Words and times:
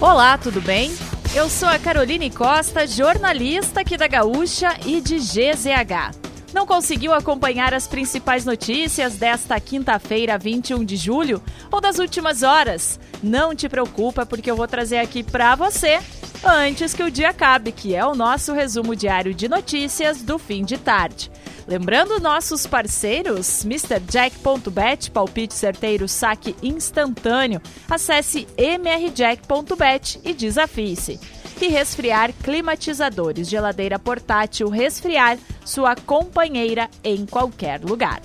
Olá, 0.00 0.38
tudo 0.38 0.62
bem? 0.62 0.90
Eu 1.34 1.50
sou 1.50 1.68
a 1.68 1.78
Caroline 1.78 2.30
Costa, 2.30 2.86
jornalista 2.86 3.82
aqui 3.82 3.98
da 3.98 4.08
Gaúcha 4.08 4.74
e 4.86 4.98
de 4.98 5.18
GZH. 5.18 6.16
Não 6.54 6.64
conseguiu 6.64 7.12
acompanhar 7.12 7.74
as 7.74 7.86
principais 7.86 8.46
notícias 8.46 9.16
desta 9.16 9.60
quinta-feira, 9.60 10.38
21 10.38 10.86
de 10.86 10.96
julho, 10.96 11.42
ou 11.70 11.82
das 11.82 11.98
últimas 11.98 12.42
horas? 12.42 12.98
Não 13.22 13.54
te 13.54 13.68
preocupa, 13.68 14.24
porque 14.24 14.50
eu 14.50 14.56
vou 14.56 14.66
trazer 14.66 14.96
aqui 14.96 15.22
para 15.22 15.54
você 15.54 16.00
antes 16.44 16.94
que 16.94 17.02
o 17.02 17.10
dia 17.10 17.30
acabe, 17.30 17.72
que 17.72 17.94
é 17.94 18.04
o 18.04 18.14
nosso 18.14 18.52
resumo 18.52 18.96
diário 18.96 19.34
de 19.34 19.48
notícias 19.48 20.22
do 20.22 20.38
fim 20.38 20.64
de 20.64 20.78
tarde. 20.78 21.30
Lembrando 21.66 22.18
nossos 22.18 22.66
parceiros, 22.66 23.64
MrJack.bet, 23.64 25.10
palpite 25.10 25.54
certeiro, 25.54 26.08
saque 26.08 26.56
instantâneo. 26.62 27.60
Acesse 27.88 28.48
mrjack.bet 28.58 30.20
e 30.24 30.32
desafie-se. 30.34 31.20
E 31.60 31.68
resfriar 31.68 32.32
climatizadores, 32.42 33.48
geladeira 33.48 33.98
portátil, 33.98 34.68
resfriar 34.68 35.38
sua 35.64 35.94
companheira 35.94 36.88
em 37.04 37.26
qualquer 37.26 37.80
lugar. 37.84 38.20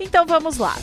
Então 0.00 0.26
vamos 0.26 0.58
lá. 0.58 0.76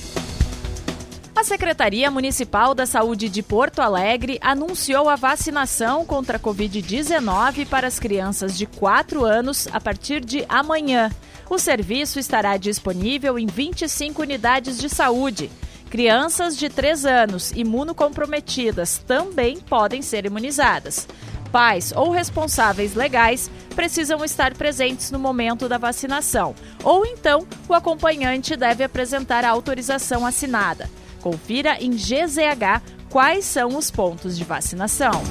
A 1.40 1.44
Secretaria 1.46 2.12
Municipal 2.12 2.76
da 2.76 2.86
Saúde 2.86 3.30
de 3.30 3.42
Porto 3.42 3.80
Alegre 3.80 4.38
anunciou 4.42 5.08
a 5.08 5.16
vacinação 5.16 6.06
contra 6.06 6.36
a 6.36 6.40
Covid-19 6.40 7.66
para 7.66 7.88
as 7.88 7.98
crianças 7.98 8.58
de 8.58 8.66
4 8.66 9.24
anos 9.24 9.66
a 9.72 9.80
partir 9.80 10.20
de 10.20 10.44
amanhã. 10.50 11.10
O 11.50 11.58
serviço 11.58 12.20
estará 12.20 12.58
disponível 12.58 13.40
em 13.40 13.48
25 13.48 14.22
unidades 14.22 14.78
de 14.78 14.90
saúde. 14.90 15.50
Crianças 15.90 16.58
de 16.58 16.68
3 16.68 17.06
anos 17.06 17.54
imunocomprometidas 17.54 18.98
também 19.08 19.62
podem 19.62 20.02
ser 20.02 20.26
imunizadas. 20.26 21.08
Pais 21.54 21.94
ou 21.96 22.12
responsáveis 22.12 22.96
legais 22.96 23.50
precisam 23.74 24.26
estar 24.26 24.54
presentes 24.56 25.10
no 25.10 25.18
momento 25.18 25.70
da 25.70 25.78
vacinação, 25.78 26.54
ou 26.84 27.06
então 27.06 27.48
o 27.70 27.74
acompanhante 27.74 28.58
deve 28.58 28.84
apresentar 28.84 29.46
a 29.46 29.50
autorização 29.50 30.26
assinada. 30.26 30.90
Confira 31.22 31.78
em 31.82 31.92
GZH 31.92 32.82
quais 33.10 33.46
são 33.46 33.78
os 33.78 33.90
pontos 33.92 34.38
de 34.38 34.44
vacinação. 34.44 35.22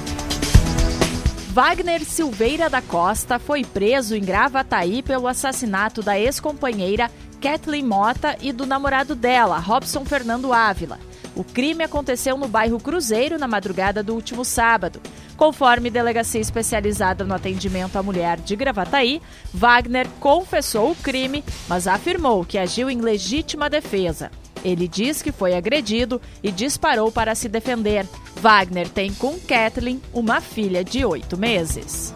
Wagner 1.51 2.05
Silveira 2.05 2.69
da 2.69 2.81
Costa 2.81 3.39
foi 3.39 3.65
preso 3.65 4.15
em 4.15 4.23
Gravataí 4.23 5.01
pelo 5.01 5.27
assassinato 5.27 6.01
da 6.01 6.19
ex-companheira 6.19 7.09
Kathleen 7.41 7.83
Mota 7.83 8.37
e 8.41 8.51
do 8.51 8.65
namorado 8.65 9.15
dela, 9.15 9.57
Robson 9.57 10.05
Fernando 10.05 10.53
Ávila. 10.53 10.99
O 11.35 11.43
crime 11.43 11.83
aconteceu 11.83 12.37
no 12.37 12.47
bairro 12.47 12.79
Cruzeiro 12.79 13.39
na 13.39 13.47
madrugada 13.47 14.03
do 14.03 14.13
último 14.13 14.43
sábado. 14.43 15.01
Conforme 15.37 15.89
delegacia 15.89 16.41
especializada 16.41 17.23
no 17.23 17.33
atendimento 17.33 17.97
à 17.97 18.03
mulher 18.03 18.39
de 18.39 18.55
Gravataí, 18.55 19.21
Wagner 19.53 20.07
confessou 20.19 20.91
o 20.91 20.95
crime, 20.95 21.43
mas 21.67 21.87
afirmou 21.87 22.43
que 22.43 22.57
agiu 22.57 22.89
em 22.89 22.99
legítima 22.99 23.69
defesa. 23.69 24.29
Ele 24.63 24.87
diz 24.87 25.21
que 25.21 25.31
foi 25.31 25.55
agredido 25.55 26.21
e 26.43 26.51
disparou 26.51 27.11
para 27.11 27.35
se 27.35 27.47
defender. 27.47 28.05
Wagner 28.35 28.89
tem 28.89 29.13
com 29.13 29.39
Kathleen 29.39 30.01
uma 30.13 30.41
filha 30.41 30.83
de 30.83 31.03
oito 31.05 31.37
meses. 31.37 32.13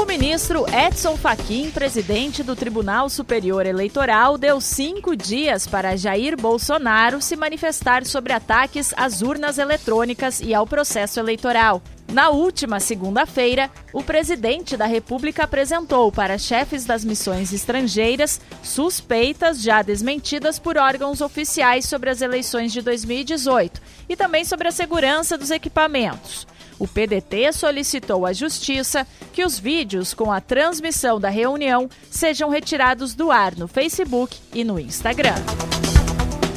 O 0.00 0.06
ministro 0.06 0.64
Edson 0.72 1.14
Fachin, 1.14 1.70
presidente 1.70 2.42
do 2.42 2.56
Tribunal 2.56 3.10
Superior 3.10 3.66
Eleitoral, 3.66 4.38
deu 4.38 4.58
cinco 4.58 5.14
dias 5.14 5.66
para 5.66 5.94
Jair 5.94 6.40
Bolsonaro 6.40 7.20
se 7.20 7.36
manifestar 7.36 8.06
sobre 8.06 8.32
ataques 8.32 8.94
às 8.96 9.20
urnas 9.20 9.58
eletrônicas 9.58 10.40
e 10.40 10.54
ao 10.54 10.66
processo 10.66 11.20
eleitoral. 11.20 11.82
Na 12.10 12.30
última 12.30 12.80
segunda-feira, 12.80 13.70
o 13.92 14.02
presidente 14.02 14.74
da 14.74 14.86
República 14.86 15.44
apresentou 15.44 16.10
para 16.10 16.38
chefes 16.38 16.86
das 16.86 17.04
missões 17.04 17.52
estrangeiras 17.52 18.40
suspeitas 18.62 19.60
já 19.60 19.82
desmentidas 19.82 20.58
por 20.58 20.78
órgãos 20.78 21.20
oficiais 21.20 21.84
sobre 21.84 22.08
as 22.08 22.22
eleições 22.22 22.72
de 22.72 22.80
2018 22.80 23.82
e 24.08 24.16
também 24.16 24.46
sobre 24.46 24.66
a 24.66 24.72
segurança 24.72 25.36
dos 25.36 25.50
equipamentos. 25.50 26.46
O 26.80 26.88
PDT 26.88 27.52
solicitou 27.52 28.24
à 28.24 28.32
Justiça 28.32 29.06
que 29.34 29.44
os 29.44 29.58
vídeos 29.58 30.14
com 30.14 30.32
a 30.32 30.40
transmissão 30.40 31.20
da 31.20 31.28
reunião 31.28 31.90
sejam 32.10 32.48
retirados 32.48 33.14
do 33.14 33.30
ar 33.30 33.54
no 33.54 33.68
Facebook 33.68 34.38
e 34.54 34.64
no 34.64 34.80
Instagram. 34.80 35.34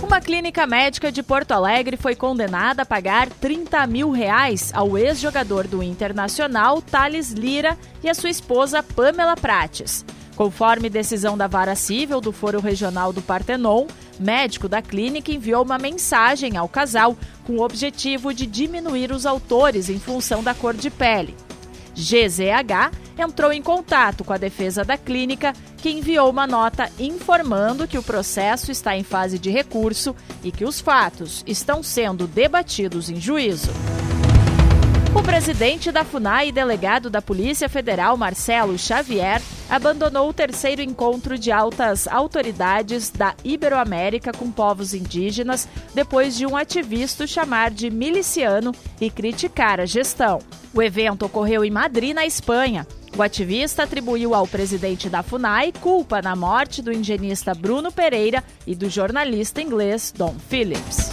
Uma 0.01 0.21
clínica 0.21 0.65
médica 0.65 1.11
de 1.11 1.21
Porto 1.21 1.51
Alegre 1.51 1.97
foi 1.97 2.15
condenada 2.15 2.83
a 2.83 2.85
pagar 2.85 3.29
30 3.29 3.85
mil 3.85 4.11
reais 4.11 4.71
ao 4.73 4.97
ex-jogador 4.97 5.67
do 5.67 5.83
Internacional, 5.83 6.81
Thales 6.81 7.31
Lira, 7.31 7.77
e 8.01 8.09
a 8.09 8.13
sua 8.13 8.29
esposa, 8.29 8.81
Pamela 8.81 9.35
Prates. 9.35 10.05
Conforme 10.35 10.89
decisão 10.89 11.37
da 11.37 11.47
Vara 11.47 11.75
Civil 11.75 12.19
do 12.19 12.31
Foro 12.31 12.59
Regional 12.59 13.13
do 13.13 13.21
Partenon, 13.21 13.85
médico 14.19 14.67
da 14.67 14.81
clínica 14.81 15.31
enviou 15.31 15.63
uma 15.63 15.77
mensagem 15.77 16.57
ao 16.57 16.67
casal 16.67 17.15
com 17.45 17.53
o 17.53 17.61
objetivo 17.61 18.33
de 18.33 18.47
diminuir 18.47 19.11
os 19.11 19.25
autores 19.25 19.89
em 19.89 19.99
função 19.99 20.43
da 20.43 20.53
cor 20.53 20.73
de 20.73 20.89
pele. 20.89 21.35
GZH 21.95 22.91
entrou 23.17 23.53
em 23.53 23.61
contato 23.61 24.23
com 24.23 24.33
a 24.33 24.37
defesa 24.37 24.83
da 24.83 24.97
clínica, 24.97 25.53
que 25.77 25.91
enviou 25.91 26.29
uma 26.29 26.47
nota 26.47 26.89
informando 26.97 27.87
que 27.87 27.97
o 27.97 28.03
processo 28.03 28.71
está 28.71 28.97
em 28.97 29.03
fase 29.03 29.37
de 29.37 29.51
recurso 29.51 30.15
e 30.43 30.51
que 30.51 30.65
os 30.65 30.81
fatos 30.81 31.43
estão 31.45 31.83
sendo 31.83 32.25
debatidos 32.25 33.09
em 33.09 33.21
juízo. 33.21 33.69
O 35.15 35.21
presidente 35.21 35.91
da 35.91 36.03
FUNAI 36.03 36.47
e 36.47 36.51
delegado 36.51 37.07
da 37.07 37.21
Polícia 37.21 37.69
Federal, 37.69 38.17
Marcelo 38.17 38.79
Xavier, 38.79 39.39
abandonou 39.69 40.27
o 40.27 40.33
terceiro 40.33 40.81
encontro 40.81 41.37
de 41.37 41.51
altas 41.51 42.07
autoridades 42.07 43.11
da 43.11 43.35
Iberoamérica 43.43 44.31
com 44.31 44.51
povos 44.51 44.91
indígenas 44.95 45.67
depois 45.93 46.35
de 46.35 46.47
um 46.47 46.57
ativista 46.57 47.27
chamar 47.27 47.69
de 47.69 47.91
miliciano 47.91 48.71
e 48.99 49.11
criticar 49.11 49.79
a 49.79 49.85
gestão. 49.85 50.39
O 50.73 50.81
evento 50.81 51.27
ocorreu 51.27 51.63
em 51.63 51.69
Madrid, 51.69 52.15
na 52.15 52.25
Espanha. 52.25 52.87
O 53.15 53.21
ativista 53.21 53.83
atribuiu 53.83 54.33
ao 54.33 54.47
presidente 54.47 55.09
da 55.09 55.21
FUNAI 55.21 55.73
culpa 55.73 56.23
na 56.23 56.35
morte 56.35 56.81
do 56.81 56.91
indigenista 56.91 57.53
Bruno 57.53 57.91
Pereira 57.91 58.43
e 58.65 58.73
do 58.73 58.89
jornalista 58.89 59.61
inglês 59.61 60.11
Don 60.17 60.33
Phillips. 60.49 61.12